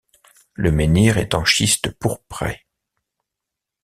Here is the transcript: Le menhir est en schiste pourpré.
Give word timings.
Le 0.55 0.71
menhir 0.71 1.19
est 1.19 1.35
en 1.35 1.45
schiste 1.45 1.91
pourpré. 1.91 2.65